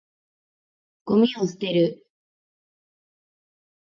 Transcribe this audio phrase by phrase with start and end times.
[1.05, 2.07] ゴミを捨てる。